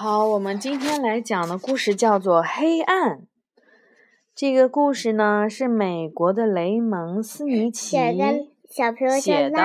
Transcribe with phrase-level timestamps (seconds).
[0.00, 3.18] 好，我们今天来讲的故事叫做《黑暗》。
[4.32, 8.12] 这个故事呢是美国的雷蒙斯尼奇写
[9.50, 9.56] 的，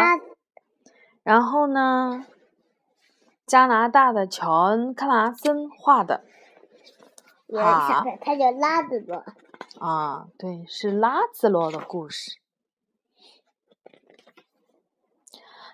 [1.22, 2.26] 然后呢，
[3.46, 6.24] 加拿大的乔恩克拉森画的。
[7.56, 9.24] 好，他叫拉兹罗。
[9.78, 12.40] 啊，对，是拉兹罗的故事。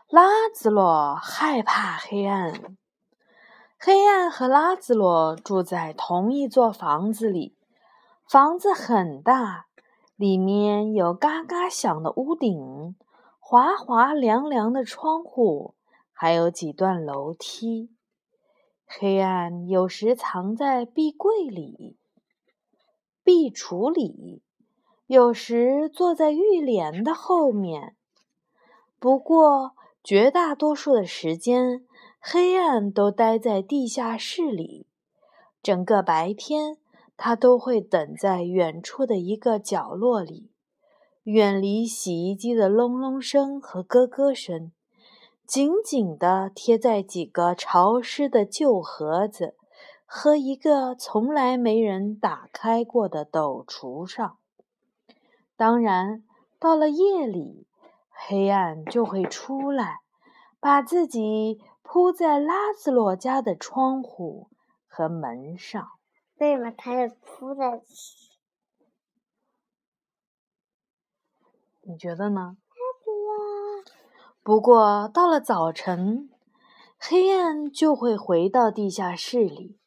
[0.09, 2.75] 拉兹罗害怕黑暗。
[3.81, 7.55] 黑暗和拉兹罗住在同一座房子里，
[8.27, 9.67] 房子很大，
[10.17, 12.97] 里面有嘎嘎响的屋顶，
[13.39, 15.75] 滑滑凉凉的窗户，
[16.11, 17.89] 还有几段楼梯。
[18.85, 21.97] 黑暗有时藏在壁柜里、
[23.23, 24.43] 壁橱里，
[25.07, 27.95] 有时坐在浴帘的后面。
[28.99, 29.71] 不过，
[30.03, 31.85] 绝大多数的时间。
[32.21, 34.85] 黑暗都待在地下室里，
[35.63, 36.77] 整个白天，
[37.15, 40.51] 他都会等在远处的一个角落里，
[41.23, 44.73] 远离洗衣机的隆隆声和咯咯声，
[45.47, 49.55] 紧紧地贴在几个潮湿的旧盒子
[50.05, 54.37] 和一个从来没人打开过的斗橱上。
[55.55, 56.23] 当然，
[56.59, 57.65] 到了夜里，
[58.11, 60.01] 黑暗就会出来，
[60.59, 61.61] 把自己。
[61.91, 64.47] 铺在拉兹洛家的窗户
[64.85, 65.89] 和门上。
[66.37, 67.81] 为什么他要铺在？
[71.81, 72.57] 你觉得呢？
[74.43, 76.29] 不过到了早晨，
[76.99, 79.79] 黑暗就会回到地下室里，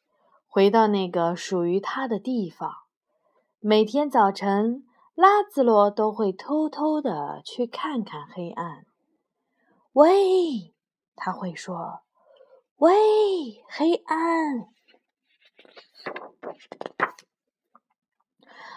[0.45, 2.69] 回到那个属于他的地方。
[3.61, 8.85] 每天早晨，拉兹洛都会偷偷的去看看黑暗。
[9.93, 10.72] 喂。
[11.15, 12.01] 他会说
[12.77, 14.69] ：“喂，黑暗。”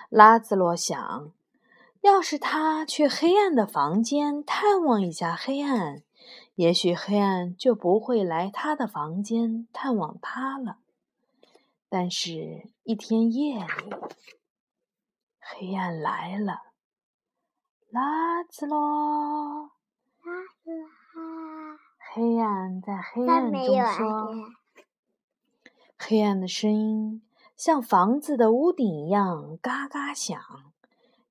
[0.08, 1.32] 拉兹罗想，
[2.00, 6.02] 要是他去黑暗的房间探望一下黑暗，
[6.54, 10.78] 也许黑暗就不会来他的房间探望他了。
[11.88, 13.66] 但是，一天夜里，
[15.40, 16.72] 黑暗来了，
[17.90, 19.75] 拉兹罗。
[22.16, 23.62] 黑暗在黑暗中
[23.92, 24.34] 说
[26.00, 27.20] ：“黑暗的声音
[27.58, 30.40] 像房子的屋顶一样嘎嘎响，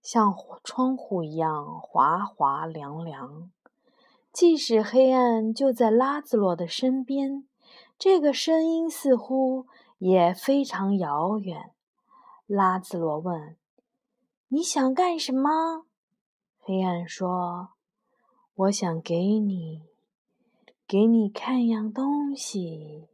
[0.03, 0.31] 像
[0.63, 3.50] 窗户一样滑滑凉凉。
[4.31, 7.47] 即使黑暗就在拉兹洛的身边，
[7.97, 9.66] 这个声音似乎
[9.97, 11.72] 也非常遥远。”
[12.45, 13.57] 拉兹罗问
[14.50, 15.85] ：“你想干什么？”
[16.62, 17.69] 黑暗说
[18.53, 19.81] ：“我想给你。”
[20.88, 23.09] 给你看样东西，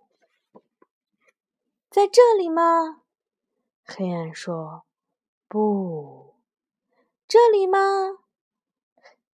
[1.90, 3.04] 在这里吗？
[3.86, 4.84] 黑暗说
[5.48, 6.36] ：“不，
[7.30, 7.80] 这里吗？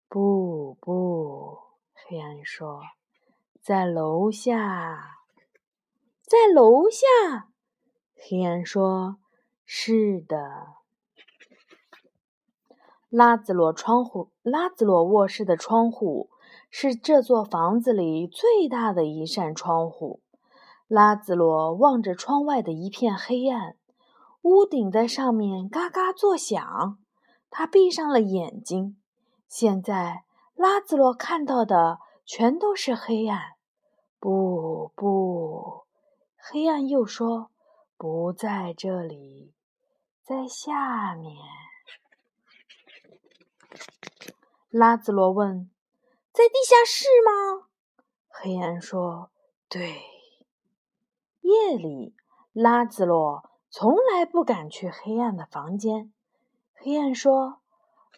[0.07, 1.61] 不不。”
[1.97, 2.83] 黑暗说
[3.65, 5.23] ：“在楼下，
[6.21, 7.49] 在楼下。”
[8.15, 9.17] 黑暗说
[9.65, 10.75] ：“是的。”
[13.09, 16.29] 拉兹罗窗户，拉兹罗卧室的窗户。
[16.79, 20.21] 是这座房子里最大的一扇窗户。
[20.89, 23.79] 拉兹罗望着窗外的一片黑暗，
[24.43, 26.99] 屋顶在上面嘎嘎作响。
[27.49, 29.01] 他闭上了眼睛。
[29.49, 33.55] 现在，拉兹罗看到的全都是黑暗。
[34.21, 35.87] 不不，
[36.37, 37.51] 黑暗又说
[37.97, 39.55] ：“不在这里，
[40.23, 41.37] 在下面。”
[44.69, 45.71] 拉兹罗问。
[46.37, 47.67] 在地下室吗？
[48.29, 49.31] 黑暗说
[49.71, 50.03] ：“对。”
[51.41, 52.15] 夜里，
[52.53, 56.13] 拉兹洛从来不敢去黑暗的房间。
[56.75, 57.63] 黑暗说：“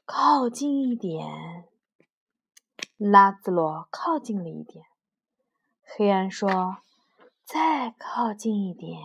[0.05, 1.69] 靠近一点。”
[2.99, 4.87] 拉兹洛靠近了一点。
[5.85, 6.79] 黑暗说
[7.47, 9.01] ：“再靠近一点。”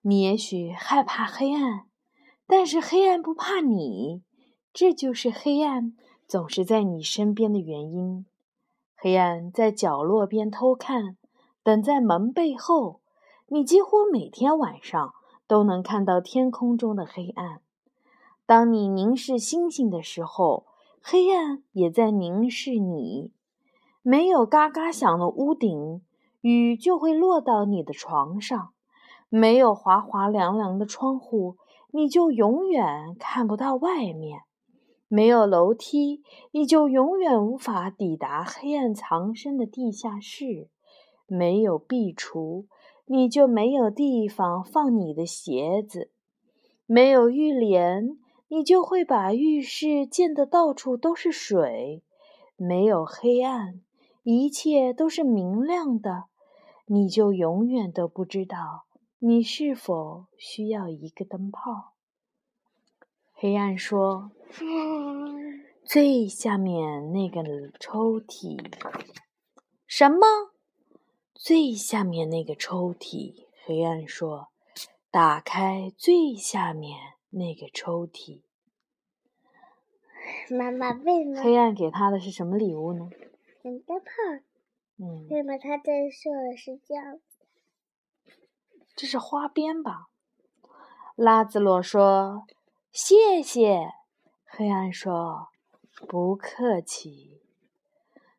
[0.00, 1.86] 你也许害怕黑暗，
[2.46, 4.24] 但是黑暗不怕你。
[4.74, 5.94] 这就是黑暗
[6.26, 8.24] 总是在你身边的原因。
[8.96, 11.16] 黑暗在角落边偷看，
[11.62, 13.00] 等在门背后。
[13.48, 15.12] 你几乎每天晚上
[15.46, 17.60] 都能看到天空中的黑暗。
[18.46, 20.64] 当你凝视星星的时候，
[21.02, 23.30] 黑暗也在凝视你。
[24.00, 26.00] 没有嘎嘎响的屋顶，
[26.40, 28.70] 雨就会落到你的床上；
[29.28, 31.58] 没有滑滑凉凉的窗户，
[31.90, 34.44] 你就永远看不到外面。
[35.14, 36.22] 没有楼梯，
[36.52, 40.70] 你就永远无法抵达黑暗藏身的地下室；
[41.26, 42.64] 没有壁橱，
[43.04, 46.08] 你就没有地方放你的鞋子；
[46.86, 48.16] 没有浴帘，
[48.48, 52.00] 你就会把浴室溅得到处都是水；
[52.56, 53.82] 没有黑暗，
[54.22, 56.24] 一切都是明亮的，
[56.86, 58.84] 你就永远都不知道
[59.18, 61.92] 你是否需要一个灯泡。
[63.34, 64.30] 黑暗说
[65.84, 67.42] ：“最下面那个
[67.78, 68.58] 抽屉。”
[69.86, 70.26] 什么？
[71.34, 73.46] 最下面那个抽屉？
[73.64, 74.48] 黑暗说
[75.10, 76.98] ：“打开最下面
[77.30, 78.42] 那个抽屉。”
[80.50, 83.10] 妈妈，为什么黑暗给他的是什么礼物呢？
[83.62, 83.94] 灯泡。
[84.98, 85.26] 嗯。
[85.30, 87.18] 为什么他这说的是这样？
[88.94, 90.08] 这是花边吧？
[91.16, 92.46] 拉兹洛说
[92.92, 93.92] ：“谢谢。”
[94.54, 95.48] 黑暗说
[96.06, 97.40] ：“不客气。”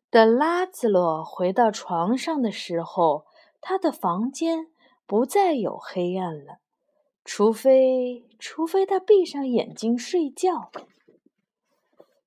[0.08, 3.26] 等拉兹洛回到床上的时候，
[3.60, 4.68] 他的房间
[5.06, 6.58] 不再有黑暗了，
[7.24, 10.70] 除非除非他闭上眼睛睡觉。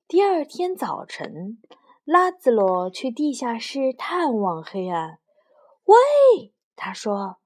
[0.05, 1.57] 第二天早晨，
[2.03, 5.19] 拉兹洛去地下室探望黑暗。
[5.85, 7.37] 喂，他说：“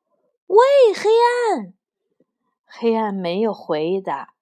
[0.47, 0.57] 喂，
[0.91, 1.11] 黑
[1.53, 1.75] 暗。”
[2.65, 4.33] 黑暗没有回答，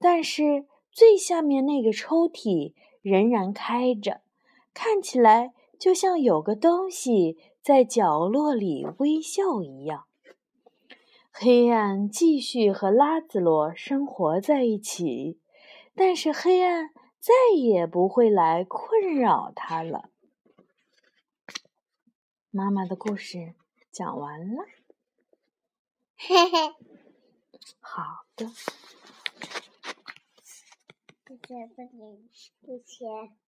[0.00, 4.22] 但是最下面那个抽屉仍然开着。
[4.72, 10.06] 看起来就像有个东西在角落里微笑一样。
[11.30, 15.40] 黑暗继续和拉兹罗生活在一起，
[15.96, 20.10] 但是黑暗再也不会来困扰他了。
[22.50, 23.54] 妈妈的故事
[23.90, 24.64] 讲完了。
[26.16, 26.74] 嘿嘿，
[27.80, 28.02] 好
[28.36, 28.46] 的。
[31.26, 32.28] 谢谢不给
[32.60, 33.43] 不钱。